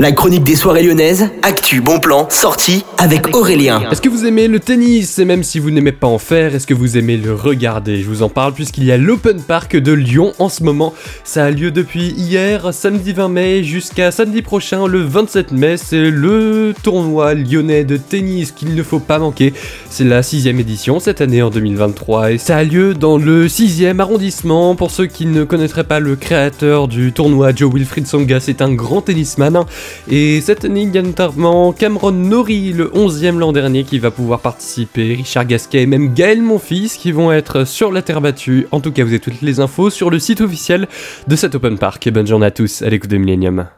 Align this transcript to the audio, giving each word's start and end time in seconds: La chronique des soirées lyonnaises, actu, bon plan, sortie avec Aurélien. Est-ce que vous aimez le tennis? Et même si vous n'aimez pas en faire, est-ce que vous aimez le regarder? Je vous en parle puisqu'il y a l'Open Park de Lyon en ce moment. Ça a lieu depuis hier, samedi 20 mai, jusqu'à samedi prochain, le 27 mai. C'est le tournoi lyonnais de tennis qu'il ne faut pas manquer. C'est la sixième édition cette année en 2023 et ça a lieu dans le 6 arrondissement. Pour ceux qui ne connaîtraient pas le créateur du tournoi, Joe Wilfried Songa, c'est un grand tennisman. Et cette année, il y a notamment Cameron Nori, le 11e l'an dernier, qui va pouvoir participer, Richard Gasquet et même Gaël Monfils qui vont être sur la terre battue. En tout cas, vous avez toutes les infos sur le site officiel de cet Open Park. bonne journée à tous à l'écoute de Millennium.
La 0.00 0.12
chronique 0.12 0.44
des 0.44 0.56
soirées 0.56 0.82
lyonnaises, 0.82 1.28
actu, 1.42 1.82
bon 1.82 2.00
plan, 2.00 2.26
sortie 2.30 2.86
avec 2.96 3.36
Aurélien. 3.36 3.82
Est-ce 3.90 4.00
que 4.00 4.08
vous 4.08 4.24
aimez 4.24 4.48
le 4.48 4.58
tennis? 4.58 5.18
Et 5.18 5.26
même 5.26 5.42
si 5.42 5.58
vous 5.58 5.70
n'aimez 5.70 5.92
pas 5.92 6.06
en 6.06 6.16
faire, 6.16 6.54
est-ce 6.54 6.66
que 6.66 6.72
vous 6.72 6.96
aimez 6.96 7.18
le 7.18 7.34
regarder? 7.34 8.00
Je 8.00 8.08
vous 8.08 8.22
en 8.22 8.30
parle 8.30 8.54
puisqu'il 8.54 8.84
y 8.84 8.92
a 8.92 8.96
l'Open 8.96 9.42
Park 9.42 9.76
de 9.76 9.92
Lyon 9.92 10.32
en 10.38 10.48
ce 10.48 10.62
moment. 10.62 10.94
Ça 11.22 11.44
a 11.44 11.50
lieu 11.50 11.70
depuis 11.70 12.14
hier, 12.16 12.72
samedi 12.72 13.12
20 13.12 13.28
mai, 13.28 13.62
jusqu'à 13.62 14.10
samedi 14.10 14.40
prochain, 14.40 14.86
le 14.86 15.00
27 15.02 15.52
mai. 15.52 15.76
C'est 15.76 16.10
le 16.10 16.72
tournoi 16.82 17.34
lyonnais 17.34 17.84
de 17.84 17.98
tennis 17.98 18.52
qu'il 18.52 18.74
ne 18.74 18.82
faut 18.82 19.00
pas 19.00 19.18
manquer. 19.18 19.52
C'est 19.90 20.04
la 20.04 20.22
sixième 20.22 20.58
édition 20.60 20.98
cette 20.98 21.20
année 21.20 21.42
en 21.42 21.50
2023 21.50 22.32
et 22.32 22.38
ça 22.38 22.56
a 22.56 22.64
lieu 22.64 22.94
dans 22.94 23.18
le 23.18 23.50
6 23.50 23.84
arrondissement. 23.98 24.74
Pour 24.76 24.92
ceux 24.92 25.08
qui 25.08 25.26
ne 25.26 25.44
connaîtraient 25.44 25.84
pas 25.84 26.00
le 26.00 26.16
créateur 26.16 26.88
du 26.88 27.12
tournoi, 27.12 27.54
Joe 27.54 27.70
Wilfried 27.74 28.06
Songa, 28.06 28.40
c'est 28.40 28.62
un 28.62 28.72
grand 28.72 29.02
tennisman. 29.02 29.66
Et 30.08 30.40
cette 30.40 30.64
année, 30.64 30.82
il 30.82 30.94
y 30.94 30.98
a 30.98 31.02
notamment 31.02 31.72
Cameron 31.72 32.12
Nori, 32.12 32.72
le 32.72 32.88
11e 32.88 33.38
l'an 33.38 33.52
dernier, 33.52 33.84
qui 33.84 33.98
va 33.98 34.10
pouvoir 34.10 34.40
participer, 34.40 35.14
Richard 35.14 35.46
Gasquet 35.46 35.82
et 35.82 35.86
même 35.86 36.14
Gaël 36.14 36.42
Monfils 36.42 36.90
qui 36.98 37.12
vont 37.12 37.32
être 37.32 37.64
sur 37.64 37.92
la 37.92 38.02
terre 38.02 38.20
battue. 38.20 38.66
En 38.70 38.80
tout 38.80 38.92
cas, 38.92 39.04
vous 39.04 39.10
avez 39.10 39.20
toutes 39.20 39.42
les 39.42 39.60
infos 39.60 39.90
sur 39.90 40.10
le 40.10 40.18
site 40.18 40.40
officiel 40.40 40.88
de 41.26 41.36
cet 41.36 41.54
Open 41.54 41.78
Park. 41.78 42.08
bonne 42.10 42.26
journée 42.26 42.46
à 42.46 42.50
tous 42.50 42.82
à 42.82 42.88
l'écoute 42.88 43.10
de 43.10 43.16
Millennium. 43.16 43.66